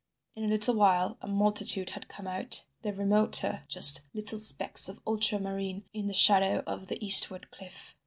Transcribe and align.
In 0.35 0.43
a 0.43 0.47
little 0.47 0.73
while 0.73 1.19
a 1.21 1.27
multitude 1.27 1.91
had 1.91 2.07
come 2.07 2.25
out, 2.25 2.63
the 2.81 2.91
remoter 2.91 3.61
just 3.67 4.07
little 4.15 4.39
specks 4.39 4.89
of 4.89 4.99
ultramarine 5.05 5.83
in 5.93 6.07
the 6.07 6.13
shadow 6.15 6.63
of 6.65 6.87
the 6.87 7.05
eastward 7.05 7.51
cliff. 7.51 7.93